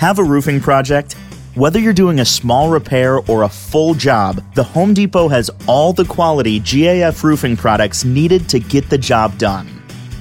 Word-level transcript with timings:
Have 0.00 0.18
a 0.18 0.24
roofing 0.24 0.62
project? 0.62 1.14
Whether 1.56 1.78
you're 1.78 1.92
doing 1.92 2.20
a 2.20 2.24
small 2.24 2.70
repair 2.70 3.18
or 3.28 3.42
a 3.42 3.50
full 3.50 3.92
job, 3.92 4.42
the 4.54 4.62
Home 4.62 4.94
Depot 4.94 5.28
has 5.28 5.50
all 5.66 5.92
the 5.92 6.06
quality 6.06 6.58
GAF 6.58 7.22
roofing 7.22 7.54
products 7.54 8.02
needed 8.02 8.48
to 8.48 8.60
get 8.60 8.88
the 8.88 8.96
job 8.96 9.36
done. 9.36 9.68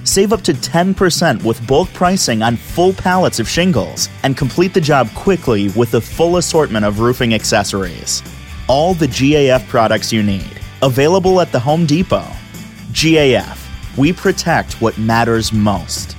Save 0.04 0.34
up 0.34 0.42
to 0.42 0.54
10% 0.54 1.42
with 1.46 1.66
bulk 1.66 1.88
pricing 1.94 2.42
on 2.42 2.58
full 2.58 2.92
pallets 2.92 3.40
of 3.40 3.48
shingles 3.48 4.10
and 4.24 4.36
complete 4.36 4.74
the 4.74 4.82
job 4.82 5.10
quickly 5.14 5.70
with 5.78 5.92
the 5.92 6.02
full 6.02 6.36
assortment 6.36 6.84
of 6.84 7.00
roofing 7.00 7.34
accessories. 7.34 8.22
All 8.68 8.94
the 8.94 9.08
GAF 9.08 9.66
products 9.70 10.12
you 10.12 10.22
need, 10.22 10.60
available 10.82 11.40
at 11.40 11.54
the 11.54 11.60
Home 11.62 11.86
Depot. 11.86 12.28
GAF, 12.92 13.58
we 13.98 14.12
protect 14.12 14.82
what 14.82 14.98
matters 14.98 15.54
most. 15.54 16.19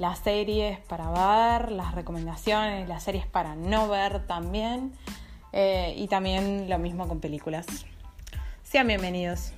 las 0.00 0.20
series 0.20 0.78
para 0.86 1.10
ver, 1.10 1.72
las 1.72 1.94
recomendaciones, 1.94 2.88
las 2.88 3.02
series 3.02 3.26
para 3.26 3.54
no 3.54 3.86
ver 3.86 4.26
también. 4.26 4.92
Eh, 5.52 5.94
y 5.94 6.08
también 6.08 6.70
lo 6.70 6.78
mismo 6.78 7.06
con 7.06 7.20
películas. 7.20 7.66
Sean 8.62 8.86
bienvenidos. 8.86 9.52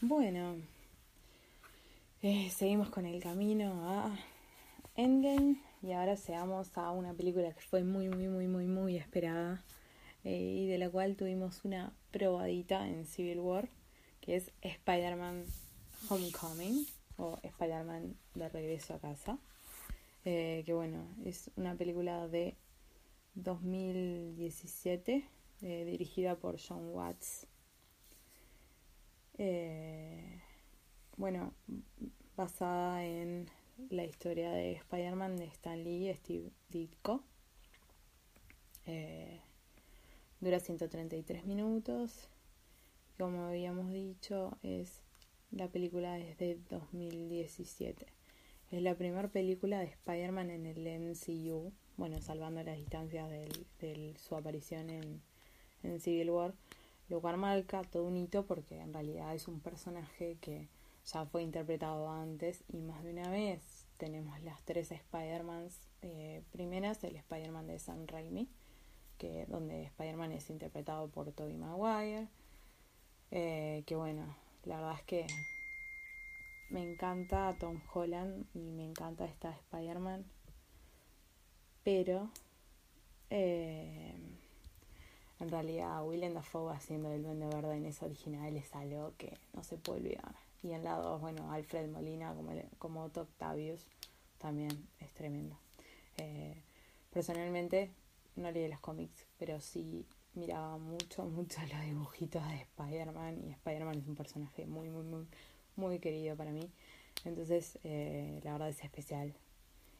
Bueno, 0.00 0.56
eh, 2.22 2.50
seguimos 2.50 2.88
con 2.88 3.04
el 3.04 3.22
camino 3.22 3.74
a 3.90 4.16
Endgame 4.96 5.56
y 5.82 5.92
ahora 5.92 6.16
seamos 6.16 6.78
a 6.78 6.90
una 6.92 7.12
película 7.12 7.52
que 7.52 7.60
fue 7.60 7.84
muy, 7.84 8.08
muy, 8.08 8.28
muy, 8.28 8.46
muy, 8.46 8.66
muy 8.66 8.96
esperada 8.96 9.62
eh, 10.24 10.62
y 10.62 10.66
de 10.66 10.78
la 10.78 10.88
cual 10.88 11.14
tuvimos 11.14 11.62
una 11.64 11.92
probadita 12.10 12.88
en 12.88 13.04
Civil 13.04 13.40
War 13.40 13.68
que 14.22 14.36
es 14.36 14.50
Spider-Man 14.62 15.44
Homecoming 16.08 16.86
o 17.18 17.38
Spider-Man 17.42 18.16
de 18.34 18.48
regreso 18.48 18.94
a 18.94 19.00
casa. 19.00 19.38
Eh, 20.24 20.62
que 20.64 20.72
bueno, 20.72 21.04
es 21.24 21.50
una 21.56 21.74
película 21.74 22.28
de 22.28 22.56
2017 23.34 25.28
eh, 25.62 25.84
dirigida 25.84 26.36
por 26.36 26.56
John 26.60 26.88
Watts. 26.94 27.48
Eh, 29.38 30.40
bueno, 31.16 31.52
basada 32.36 33.04
en 33.04 33.50
la 33.90 34.04
historia 34.04 34.52
de 34.52 34.72
Spider-Man 34.72 35.36
de 35.36 35.46
Stan 35.46 35.82
Lee 35.82 36.10
y 36.10 36.14
Steve 36.14 36.52
Ditko. 36.70 37.24
dura 40.40 40.60
133 40.60 41.44
minutos 41.44 42.28
como 43.18 43.46
habíamos 43.46 43.92
dicho, 43.92 44.56
es 44.62 45.02
la 45.50 45.68
película 45.68 46.14
desde 46.14 46.58
2017. 46.70 48.06
Es 48.70 48.82
la 48.82 48.94
primera 48.94 49.28
película 49.28 49.78
de 49.78 49.86
Spider-Man 49.86 50.50
en 50.50 50.66
el 50.66 51.00
MCU, 51.00 51.72
bueno, 51.96 52.20
salvando 52.20 52.62
las 52.62 52.78
distancias 52.78 53.28
de 53.30 54.14
su 54.18 54.34
aparición 54.34 54.88
en, 54.88 55.20
en 55.82 56.00
Civil 56.00 56.30
War, 56.30 56.54
lo 57.08 57.20
cual 57.20 57.36
marca 57.36 57.82
todo 57.82 58.04
un 58.04 58.16
hito 58.16 58.46
porque 58.46 58.80
en 58.80 58.94
realidad 58.94 59.34
es 59.34 59.46
un 59.48 59.60
personaje 59.60 60.38
que 60.40 60.68
ya 61.04 61.26
fue 61.26 61.42
interpretado 61.42 62.10
antes 62.10 62.64
y 62.68 62.78
más 62.78 63.02
de 63.02 63.10
una 63.10 63.28
vez 63.28 63.86
tenemos 63.98 64.40
las 64.42 64.62
tres 64.62 64.90
Spider-Mans 64.90 65.78
eh, 66.02 66.42
primeras, 66.50 67.04
el 67.04 67.16
Spider-Man 67.16 67.66
de 67.66 67.78
Sam 67.78 68.06
Raimi, 68.06 68.48
que, 69.18 69.46
donde 69.46 69.84
Spider-Man 69.84 70.32
es 70.32 70.50
interpretado 70.50 71.08
por 71.08 71.30
Tobey 71.32 71.56
Maguire, 71.56 72.28
eh, 73.32 73.82
que 73.86 73.96
bueno, 73.96 74.36
la 74.64 74.76
verdad 74.76 74.94
es 74.98 75.02
que 75.04 75.26
me 76.68 76.82
encanta 76.82 77.56
Tom 77.58 77.80
Holland 77.92 78.44
y 78.54 78.70
me 78.70 78.84
encanta 78.84 79.24
esta 79.24 79.50
Spider-Man. 79.50 80.24
Pero 81.82 82.30
eh, 83.30 84.14
en 85.40 85.48
realidad 85.48 86.06
Willem 86.06 86.34
Dafoe 86.34 86.74
haciendo 86.74 87.10
el 87.10 87.22
Duende 87.22 87.46
Verde 87.46 87.76
en 87.76 87.86
esa 87.86 88.04
original 88.04 88.54
es 88.54 88.74
algo 88.74 89.14
que 89.16 89.38
no 89.54 89.64
se 89.64 89.78
puede 89.78 90.00
olvidar. 90.00 90.34
Y 90.62 90.72
en 90.72 90.84
la 90.84 90.96
2, 90.96 91.20
bueno, 91.20 91.50
Alfred 91.50 91.88
Molina 91.88 92.34
como, 92.34 92.52
como 92.78 93.02
Otto 93.02 93.22
Octavius 93.22 93.86
también 94.36 94.88
es 95.00 95.10
tremendo. 95.14 95.56
Eh, 96.18 96.62
personalmente 97.10 97.90
no 98.36 98.50
leí 98.50 98.68
los 98.68 98.80
cómics, 98.80 99.24
pero 99.38 99.58
sí 99.60 100.06
miraba 100.34 100.78
mucho, 100.78 101.24
mucho 101.26 101.60
los 101.62 101.80
dibujitos 101.82 102.46
de 102.48 102.56
Spider-Man 102.62 103.42
y 103.44 103.50
Spider-Man 103.50 103.98
es 103.98 104.06
un 104.06 104.14
personaje 104.14 104.66
muy, 104.66 104.90
muy, 104.90 105.04
muy, 105.04 105.26
muy 105.76 105.98
querido 105.98 106.36
para 106.36 106.52
mí. 106.52 106.70
Entonces, 107.24 107.78
eh, 107.84 108.40
la 108.42 108.52
verdad 108.52 108.68
es 108.68 108.82
especial. 108.82 109.34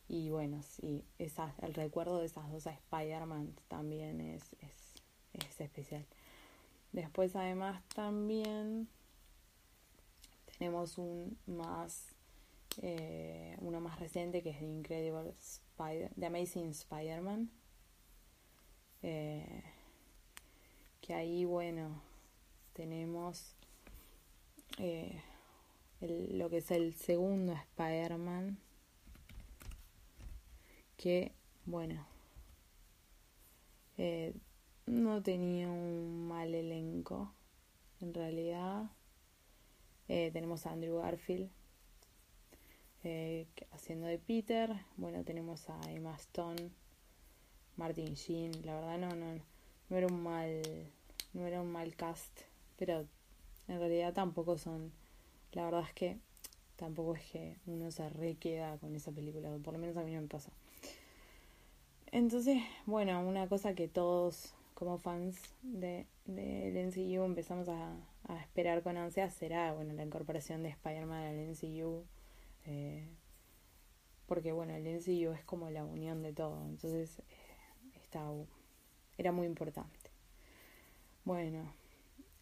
Y 0.09 0.31
bueno, 0.31 0.63
sí, 0.63 1.05
esa, 1.19 1.55
el 1.63 1.75
recuerdo 1.75 2.19
de 2.19 2.27
esas 2.27 2.51
dos 2.51 2.67
Spider-Man 2.67 3.55
también 3.69 4.21
es, 4.21 4.53
es, 4.61 4.95
es 5.33 5.61
especial. 5.61 6.05
Después, 6.93 7.35
además, 7.37 7.83
también 7.95 8.89
tenemos 10.59 10.99
un 10.99 11.39
más, 11.47 12.15
eh, 12.83 13.57
uno 13.61 13.81
más 13.81 13.99
reciente 13.99 14.43
que 14.43 14.51
es 14.51 14.59
The 14.59 14.67
Incredible 14.67 15.35
Spider, 15.39 16.11
The 16.19 16.27
Amazing 16.27 16.71
Spider-Man. 16.71 17.51
Eh, 19.03 19.65
que 21.03 21.15
ahí, 21.15 21.45
bueno, 21.45 22.01
tenemos 22.73 23.57
eh, 24.79 25.21
lo 26.01 26.49
que 26.49 26.59
es 26.59 26.71
el 26.71 26.95
segundo 26.95 27.53
Spider-Man, 27.53 28.57
que, 30.97 31.33
bueno, 31.67 32.07
eh, 33.99 34.33
no 34.87 35.23
tenía 35.23 35.69
un 35.69 36.29
mal 36.29 36.55
elenco, 36.55 37.35
en 38.01 38.15
realidad. 38.15 38.89
Eh, 40.09 40.31
tenemos 40.33 40.67
a 40.67 40.73
Andrew 40.73 40.99
Garfield 40.99 41.51
haciendo 43.73 44.07
de 44.07 44.19
Peter. 44.19 44.71
Bueno, 44.97 45.25
tenemos 45.25 45.69
a 45.69 45.81
Emma 45.91 46.15
Stone, 46.15 46.71
Martin 47.77 48.15
Sheen. 48.15 48.65
La 48.65 48.75
verdad, 48.77 48.99
no, 48.99 49.17
no, 49.17 49.52
no 49.93 49.99
era 49.99 50.07
un 50.07 50.23
mal 50.23 50.63
no 51.35 51.47
era 51.47 51.61
un 51.61 51.71
mal 51.71 51.95
cast 51.95 52.41
pero 52.79 53.05
en 53.69 53.79
realidad 53.79 54.15
tampoco 54.15 54.57
son 54.57 54.91
la 55.53 55.67
verdad 55.67 55.85
es 55.87 55.93
que 55.93 56.19
tampoco 56.77 57.15
es 57.15 57.23
que 57.31 57.59
uno 57.67 57.91
se 57.91 58.09
requeda 58.09 58.79
con 58.79 58.97
esa 58.97 59.13
película 59.13 59.51
por 59.63 59.75
lo 59.75 59.79
menos 59.79 59.99
a 59.99 60.03
mí 60.03 60.15
no 60.15 60.23
me 60.23 60.29
pasa. 60.29 60.51
Entonces 62.11 62.63
bueno 62.87 63.21
una 63.21 63.47
cosa 63.49 63.75
que 63.75 63.87
todos 63.87 64.55
como 64.75 64.97
fans 64.97 65.39
de, 65.61 66.07
del 66.25 66.87
MCU 66.87 67.23
empezamos 67.25 67.69
a, 67.69 67.95
esperar 68.41 68.83
con 68.83 68.97
ansia 68.97 69.29
será 69.31 69.75
bueno 69.75 69.93
la 69.93 70.05
incorporación 70.05 70.63
de 70.63 70.71
Spider-Man 70.71 71.23
al 71.23 71.49
MCU 71.51 72.03
eh, 72.65 73.07
porque 74.25 74.53
bueno 74.53 74.75
el 74.75 74.85
MCU 74.85 75.33
es 75.33 75.45
como 75.45 75.69
la 75.69 75.85
unión 75.85 76.23
de 76.23 76.33
todo 76.33 76.65
entonces 76.65 77.19
eh, 77.19 77.25
está 78.03 78.31
era 79.23 79.33
muy 79.33 79.47
importante. 79.47 80.11
Bueno, 81.25 81.73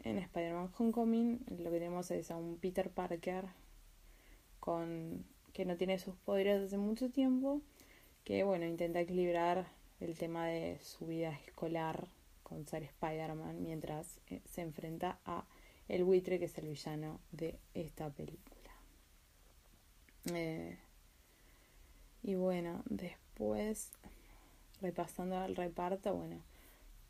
en 0.02 0.18
Spider-Man 0.18 0.70
Homecoming 0.76 1.44
lo 1.58 1.70
que 1.70 1.78
tenemos 1.78 2.10
es 2.10 2.30
a 2.30 2.36
un 2.36 2.56
Peter 2.56 2.90
Parker 2.90 3.44
con 4.58 5.24
que 5.52 5.64
no 5.64 5.76
tiene 5.76 5.98
sus 5.98 6.14
poderes 6.16 6.62
hace 6.62 6.78
mucho 6.78 7.10
tiempo, 7.10 7.60
que 8.24 8.44
bueno, 8.44 8.64
intenta 8.64 9.00
equilibrar 9.00 9.66
el 10.00 10.16
tema 10.16 10.46
de 10.46 10.78
su 10.80 11.06
vida 11.06 11.32
escolar 11.44 12.08
con 12.42 12.66
ser 12.66 12.84
Spider-Man 12.84 13.62
mientras 13.62 14.18
eh, 14.28 14.40
se 14.44 14.62
enfrenta 14.62 15.18
a 15.24 15.44
el 15.88 16.04
buitre 16.04 16.38
que 16.38 16.46
es 16.46 16.56
el 16.56 16.68
villano 16.68 17.20
de 17.32 17.58
esta 17.74 18.08
película. 18.10 18.56
Eh, 20.32 20.78
y 22.22 22.34
bueno, 22.36 22.82
después 22.86 23.90
repasando 24.80 25.44
el 25.44 25.56
reparto, 25.56 26.14
bueno, 26.14 26.40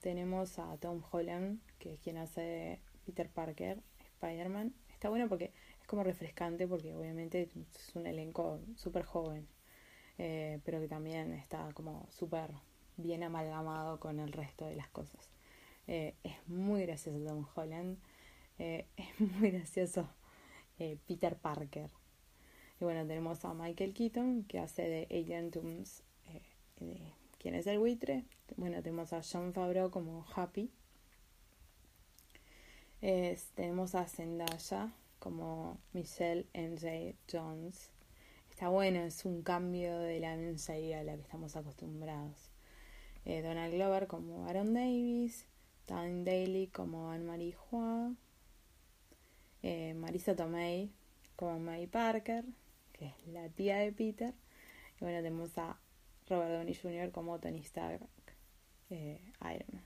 tenemos 0.00 0.58
a 0.58 0.76
Tom 0.79 1.02
Holland, 1.11 1.61
que 1.79 1.94
es 1.94 2.00
quien 2.00 2.17
hace 2.17 2.81
Peter 3.05 3.29
Parker, 3.29 3.81
Spider-Man. 4.14 4.75
Está 4.93 5.08
bueno 5.08 5.29
porque 5.29 5.52
es 5.81 5.87
como 5.87 6.02
refrescante 6.02 6.67
porque 6.67 6.94
obviamente 6.94 7.43
es 7.43 7.94
un 7.94 8.06
elenco 8.06 8.61
súper 8.76 9.05
joven, 9.05 9.47
eh, 10.19 10.61
pero 10.64 10.81
que 10.81 10.88
también 10.88 11.32
está 11.32 11.73
como 11.75 12.06
súper 12.11 12.50
bien 12.97 13.23
amalgamado 13.23 13.99
con 14.00 14.20
el 14.20 14.32
resto 14.32 14.67
de 14.67 14.76
las 14.76 14.88
cosas. 14.88 15.31
Eh, 15.87 16.14
es 16.23 16.47
muy 16.49 16.82
gracioso 16.82 17.19
Tom 17.25 17.47
Holland, 17.55 17.99
eh, 18.58 18.87
es 18.97 19.20
muy 19.20 19.50
gracioso 19.50 20.08
Peter 21.06 21.37
Parker. 21.37 21.91
Y 22.81 22.85
bueno, 22.85 23.06
tenemos 23.06 23.44
a 23.44 23.52
Michael 23.52 23.93
Keaton 23.93 24.44
que 24.44 24.58
hace 24.58 24.82
de 24.82 25.02
Agent 25.11 25.52
Tooms, 25.52 26.02
quien 27.40 27.56
es 27.56 27.66
el 27.66 27.81
buitre. 27.81 28.25
Bueno, 28.56 28.82
tenemos 28.82 29.12
a 29.12 29.22
John 29.22 29.52
Favreau 29.52 29.90
como 29.90 30.25
Happy 30.37 30.70
tenemos 33.54 33.94
a 33.94 34.06
Zendaya 34.06 34.92
como 35.19 35.78
Michelle 35.92 36.46
NJ 36.52 37.16
Jones. 37.31 37.90
Está 38.50 38.69
bueno, 38.69 39.00
es 39.00 39.25
un 39.25 39.42
cambio 39.42 39.98
de 39.98 40.20
la 40.20 40.37
MJ 40.37 40.94
a 40.94 41.02
la 41.02 41.14
que 41.14 41.22
estamos 41.22 41.56
acostumbrados. 41.56 42.50
Eh, 43.25 43.42
Donald 43.42 43.72
Glover 43.72 44.06
como 44.06 44.46
Aaron 44.46 44.75
Davis, 44.75 45.46
Dan 45.87 46.25
Daly 46.25 46.69
como 46.69 47.10
Anne-Marie 47.10 47.56
Hua, 47.70 48.14
eh, 49.62 49.94
Marisa 49.94 50.37
Tomei 50.37 50.90
como 51.37 51.58
May 51.58 51.87
Parker, 51.87 52.44
que 52.92 53.06
es 53.06 53.26
la 53.28 53.48
tía 53.48 53.78
de 53.78 53.92
Peter. 53.92 54.34
Y 55.00 55.04
bueno, 55.04 55.22
tenemos 55.22 55.56
a 55.56 55.78
Robert 56.30 56.52
Downey 56.52 56.74
Jr. 56.74 57.10
como 57.10 57.40
Tony 57.40 57.58
Stark, 57.58 58.00
eh, 58.88 59.20
Iron 59.40 59.66
Man. 59.72 59.84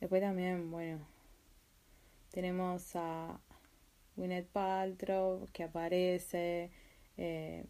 Después 0.00 0.20
también, 0.20 0.70
bueno, 0.72 1.06
tenemos 2.32 2.96
a 2.96 3.40
Gwyneth 4.16 4.48
Paltrow 4.48 5.46
que 5.52 5.62
aparece. 5.62 6.70
Eh, 7.16 7.64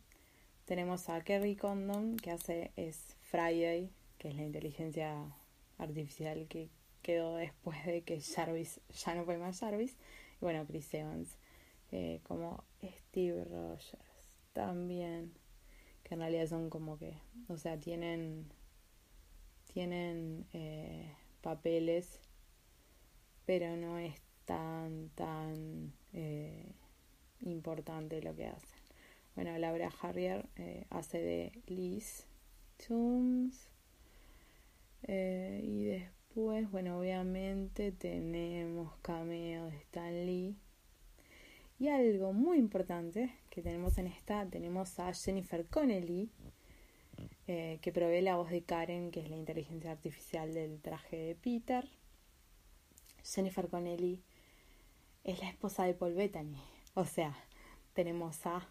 tenemos 0.65 1.11
a 1.11 1.21
Kerry 1.21 1.55
Condon 1.55 2.17
que 2.17 2.31
hace 2.31 2.73
es 2.77 3.17
Friday, 3.21 3.91
que 4.17 4.29
es 4.29 4.37
la 4.37 4.43
inteligencia 4.43 5.31
artificial 5.77 6.47
que 6.49 6.71
quedó 7.03 7.37
después 7.37 7.85
de 7.85 8.03
que 8.03 8.23
Jarvis 8.23 8.81
ya 8.89 9.15
no 9.15 9.27
fue 9.27 9.37
más 9.37 9.61
Jarvis. 9.61 9.99
Y 10.37 10.39
bueno, 10.41 10.67
Chris 10.67 10.95
Evans 10.95 11.37
eh, 11.91 12.21
como 12.23 12.65
Steve 12.83 13.45
Rogers 13.45 14.33
también. 14.55 15.42
En 16.13 16.19
realidad 16.19 16.47
son 16.47 16.69
como 16.69 16.99
que, 16.99 17.17
o 17.49 17.57
sea, 17.57 17.81
tienen 17.81 18.53
tienen 19.73 20.47
eh, 20.53 21.11
papeles, 21.41 22.21
pero 23.47 23.79
no 23.79 23.97
es 23.97 24.21
tan, 24.45 25.09
tan 25.15 25.95
eh, 26.13 26.75
importante 27.41 28.21
lo 28.21 28.37
que 28.37 28.47
hacen. 28.47 28.79
Bueno, 29.35 29.57
Laura 29.57 29.91
Harrier 30.03 30.45
eh, 30.57 30.85
hace 30.91 31.19
de 31.19 31.53
Liz 31.67 32.27
Tooms. 32.87 33.71
Eh, 35.05 35.63
y 35.65 35.85
después, 35.85 36.71
bueno, 36.71 36.99
obviamente 36.99 37.91
tenemos 37.91 38.95
cameo 39.01 39.71
de 39.71 39.79
Stan 39.79 40.27
Lee. 40.27 40.59
Y 41.83 41.89
algo 41.89 42.33
muy 42.33 42.59
importante 42.59 43.35
que 43.51 43.61
tenemos 43.61 43.99
en 43.99 44.07
esta, 44.07 44.49
tenemos 44.49 45.01
a 45.01 45.13
Jennifer 45.15 45.67
Connelly, 45.67 46.31
que 47.45 47.91
provee 47.93 48.21
la 48.21 48.37
voz 48.37 48.51
de 48.51 48.63
Karen, 48.63 49.11
que 49.11 49.19
es 49.19 49.29
la 49.29 49.35
inteligencia 49.35 49.91
artificial 49.91 50.55
del 50.55 50.81
traje 50.81 51.17
de 51.17 51.35
Peter. 51.35 51.91
Jennifer 53.25 53.69
Connelly 53.69 54.23
es 55.25 55.41
la 55.41 55.49
esposa 55.49 55.83
de 55.83 55.95
Paul 55.95 56.15
Bettany. 56.15 56.55
O 56.95 57.05
sea, 57.05 57.37
tenemos 57.95 58.47
a 58.47 58.65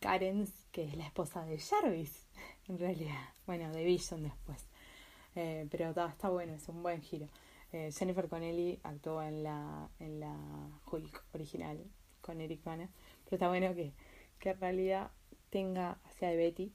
Karen, 0.00 0.48
que 0.70 0.84
es 0.84 0.96
la 0.96 1.04
esposa 1.04 1.44
de 1.44 1.58
Jarvis, 1.58 2.28
en 2.66 2.78
realidad. 2.78 3.28
Bueno, 3.44 3.70
de 3.72 3.84
Vision 3.84 4.22
después. 4.22 4.70
Eh, 5.34 5.68
pero 5.70 5.90
está, 5.90 6.30
bueno, 6.30 6.54
es 6.54 6.66
un 6.70 6.82
buen 6.82 7.02
giro. 7.02 7.28
Eh, 7.72 7.90
Jennifer 7.92 8.26
Connelly 8.26 8.80
actuó 8.84 9.20
en 9.20 9.42
la, 9.42 9.90
en 9.98 10.18
la 10.18 10.34
Hulk 10.90 11.26
original 11.34 11.92
con 12.22 12.40
Eric 12.40 12.64
Bana. 12.64 12.88
Pero 13.24 13.36
está 13.36 13.48
bueno 13.48 13.74
que, 13.74 13.92
que 14.38 14.50
en 14.50 14.60
realidad 14.60 15.10
tenga 15.50 15.98
hacia 16.04 16.28
de 16.28 16.36
Betty. 16.36 16.72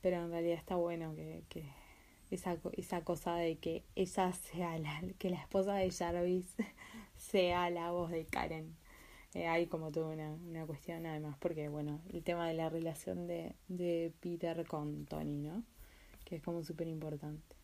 Pero 0.00 0.16
en 0.24 0.30
realidad 0.30 0.56
está 0.56 0.74
bueno 0.74 1.14
que, 1.14 1.44
que 1.48 1.70
esa, 2.30 2.58
esa 2.72 3.02
cosa 3.04 3.36
de 3.36 3.56
que 3.58 3.84
esa 3.94 4.32
sea 4.32 4.78
la, 4.78 5.02
que 5.18 5.30
la 5.30 5.40
esposa 5.40 5.74
de 5.74 5.90
Jarvis 5.90 6.56
sea 7.16 7.70
la 7.70 7.90
voz 7.90 8.10
de 8.10 8.24
Karen. 8.26 8.76
Eh, 9.34 9.46
hay 9.46 9.66
como 9.66 9.92
toda 9.92 10.14
una, 10.14 10.32
una, 10.32 10.64
cuestión 10.64 11.04
además, 11.04 11.36
porque 11.38 11.68
bueno, 11.68 12.00
el 12.10 12.22
tema 12.22 12.48
de 12.48 12.54
la 12.54 12.70
relación 12.70 13.26
de, 13.26 13.54
de 13.68 14.12
Peter 14.20 14.66
con 14.66 15.04
Tony, 15.04 15.38
¿no? 15.38 15.62
Que 16.24 16.36
es 16.36 16.42
como 16.42 16.62
súper 16.64 16.88
importante. 16.88 17.54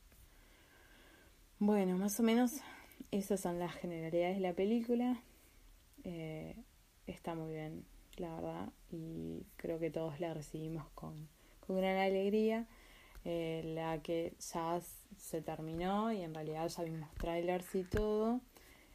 Bueno, 1.58 1.96
más 1.96 2.18
o 2.20 2.22
menos 2.22 2.60
esas 3.10 3.40
son 3.40 3.58
las 3.58 3.74
generalidades 3.74 4.36
de 4.36 4.42
la 4.42 4.52
película. 4.52 5.22
Eh, 6.04 6.56
está 7.12 7.34
muy 7.34 7.52
bien, 7.52 7.84
la 8.16 8.34
verdad, 8.34 8.68
y 8.90 9.46
creo 9.56 9.78
que 9.78 9.90
todos 9.90 10.20
la 10.20 10.34
recibimos 10.34 10.88
con, 10.94 11.28
con 11.66 11.76
gran 11.76 11.96
alegría. 11.96 12.66
Eh, 13.24 13.62
la 13.76 14.02
que 14.02 14.34
ya 14.52 14.80
se 15.16 15.42
terminó 15.42 16.12
y 16.12 16.22
en 16.22 16.34
realidad 16.34 16.66
ya 16.68 16.82
vimos 16.82 17.08
trailers 17.14 17.72
y 17.76 17.84
todo 17.84 18.40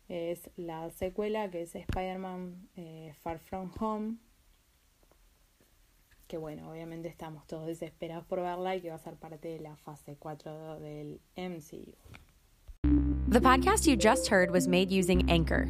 es 0.10 0.50
la 0.58 0.90
secuela 0.92 1.50
que 1.50 1.62
es 1.62 1.76
Spider-Man 1.76 2.70
eh, 2.76 3.14
Far 3.22 3.40
From 3.40 3.72
Home. 3.80 4.16
Que 6.28 6.38
bueno, 6.38 6.70
obviamente 6.70 7.08
estamos 7.08 7.48
todos 7.48 7.68
desesperados 7.68 8.26
por 8.26 8.42
verla 8.42 8.76
y 8.76 8.82
que 8.82 8.90
va 8.90 8.96
a 8.96 9.00
ser 9.00 9.16
parte 9.16 9.48
de 9.48 9.60
la 9.60 9.78
fase 9.78 10.18
4 10.20 10.80
del 10.82 11.22
MCU. 11.38 11.96
The 13.30 13.42
podcast 13.42 13.88
you 13.88 13.96
just 13.96 14.30
heard 14.30 14.52
was 14.52 14.68
made 14.68 14.92
using 14.92 15.30
Anchor. 15.30 15.70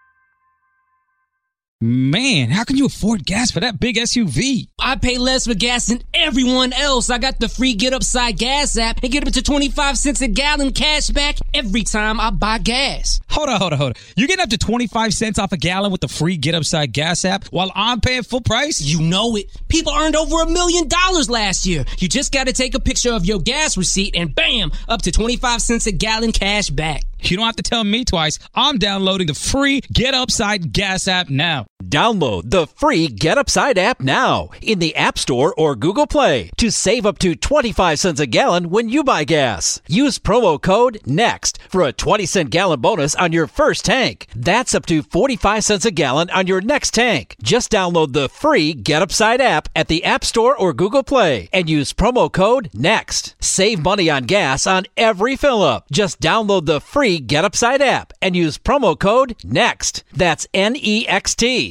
Man, 1.83 2.51
how 2.51 2.63
can 2.63 2.77
you 2.77 2.85
afford 2.85 3.25
gas 3.25 3.49
for 3.49 3.59
that 3.59 3.79
big 3.79 3.95
SUV? 3.95 4.67
I 4.79 4.97
pay 4.97 5.17
less 5.17 5.47
for 5.47 5.55
gas 5.55 5.87
than 5.87 6.03
everyone 6.13 6.73
else. 6.73 7.09
I 7.09 7.17
got 7.17 7.39
the 7.39 7.49
free 7.49 7.73
Get 7.73 7.91
Upside 7.91 8.37
Gas 8.37 8.77
app 8.77 8.99
and 9.01 9.11
get 9.11 9.25
up 9.25 9.33
to 9.33 9.41
25 9.41 9.97
cents 9.97 10.21
a 10.21 10.27
gallon 10.27 10.73
cash 10.73 11.07
back 11.09 11.37
every 11.55 11.81
time 11.81 12.19
I 12.19 12.29
buy 12.29 12.59
gas. 12.59 13.19
Hold 13.31 13.49
on, 13.49 13.59
hold 13.59 13.73
on, 13.73 13.79
hold 13.79 13.97
on. 13.97 14.03
You're 14.15 14.27
getting 14.27 14.43
up 14.43 14.49
to 14.49 14.59
25 14.59 15.11
cents 15.11 15.39
off 15.39 15.53
a 15.53 15.57
gallon 15.57 15.91
with 15.91 16.01
the 16.01 16.07
free 16.07 16.37
Get 16.37 16.53
Upside 16.53 16.93
Gas 16.93 17.25
app 17.25 17.45
while 17.45 17.71
I'm 17.73 17.99
paying 17.99 18.21
full 18.21 18.41
price? 18.41 18.79
You 18.79 19.01
know 19.01 19.35
it. 19.35 19.47
People 19.67 19.91
earned 19.91 20.15
over 20.15 20.43
a 20.43 20.47
million 20.47 20.87
dollars 20.87 21.31
last 21.31 21.65
year. 21.65 21.83
You 21.97 22.07
just 22.07 22.31
got 22.31 22.45
to 22.45 22.53
take 22.53 22.75
a 22.75 22.79
picture 22.79 23.11
of 23.11 23.25
your 23.25 23.39
gas 23.39 23.75
receipt 23.75 24.15
and 24.15 24.35
bam, 24.35 24.71
up 24.87 25.01
to 25.01 25.11
25 25.11 25.59
cents 25.63 25.87
a 25.87 25.91
gallon 25.91 26.31
cash 26.31 26.69
back. 26.69 27.01
You 27.23 27.37
don't 27.37 27.45
have 27.45 27.55
to 27.57 27.63
tell 27.63 27.83
me 27.83 28.03
twice. 28.03 28.39
I'm 28.53 28.77
downloading 28.77 29.27
the 29.27 29.33
free 29.33 29.81
Get 29.93 30.13
Upside 30.13 30.73
Gas 30.73 31.07
app 31.07 31.29
now. 31.29 31.67
Download 31.81 32.43
the 32.45 32.67
free 32.67 33.07
Get 33.07 33.37
Upside 33.37 33.77
app 33.77 34.01
now 34.01 34.49
in 34.61 34.79
the 34.79 34.95
App 34.95 35.17
Store 35.17 35.53
or 35.57 35.75
Google 35.75 36.05
Play 36.05 36.51
to 36.57 36.69
save 36.71 37.05
up 37.05 37.17
to 37.19 37.35
25 37.35 37.99
cents 37.99 38.19
a 38.19 38.27
gallon 38.27 38.69
when 38.69 38.87
you 38.87 39.03
buy 39.03 39.23
gas. 39.23 39.81
Use 39.87 40.19
promo 40.19 40.61
code 40.61 40.99
NEXT 41.05 41.59
for 41.69 41.81
a 41.81 41.91
20 41.91 42.25
cent 42.25 42.49
gallon 42.51 42.81
bonus 42.81 43.15
on 43.15 43.31
your 43.31 43.47
first 43.47 43.85
tank. 43.85 44.27
That's 44.35 44.75
up 44.75 44.85
to 44.87 45.01
45 45.01 45.63
cents 45.63 45.85
a 45.85 45.91
gallon 45.91 46.29
on 46.29 46.45
your 46.45 46.61
next 46.61 46.93
tank. 46.93 47.35
Just 47.41 47.71
download 47.71 48.13
the 48.13 48.29
free 48.29 48.73
Get 48.73 49.01
Upside 49.01 49.41
app 49.41 49.67
at 49.75 49.87
the 49.87 50.03
App 50.03 50.23
Store 50.23 50.55
or 50.55 50.73
Google 50.73 51.03
Play 51.03 51.49
and 51.51 51.69
use 51.69 51.93
promo 51.93 52.31
code 52.31 52.69
NEXT. 52.73 53.35
Save 53.39 53.81
money 53.81 54.09
on 54.09 54.25
gas 54.25 54.67
on 54.67 54.85
every 54.95 55.35
fill 55.35 55.63
up. 55.63 55.87
Just 55.91 56.19
download 56.21 56.67
the 56.67 56.79
free 56.79 57.17
Get 57.19 57.43
Upside 57.43 57.81
app 57.81 58.13
and 58.21 58.35
use 58.35 58.57
promo 58.57 58.97
code 58.97 59.35
NEXT. 59.43 60.03
That's 60.13 60.47
N 60.53 60.75
E 60.75 61.07
X 61.07 61.33
T. 61.35 61.70